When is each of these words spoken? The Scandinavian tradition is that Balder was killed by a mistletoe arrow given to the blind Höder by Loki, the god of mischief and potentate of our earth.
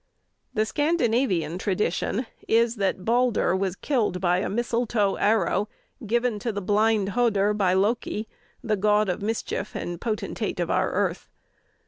The 0.55 0.65
Scandinavian 0.65 1.59
tradition 1.59 2.25
is 2.47 2.77
that 2.77 3.05
Balder 3.05 3.55
was 3.55 3.75
killed 3.75 4.19
by 4.19 4.39
a 4.39 4.49
mistletoe 4.49 5.13
arrow 5.17 5.69
given 6.07 6.39
to 6.39 6.51
the 6.51 6.59
blind 6.59 7.09
Höder 7.09 7.55
by 7.55 7.75
Loki, 7.75 8.27
the 8.63 8.75
god 8.77 9.09
of 9.09 9.21
mischief 9.21 9.75
and 9.75 10.01
potentate 10.01 10.59
of 10.59 10.71
our 10.71 10.89
earth. 10.91 11.29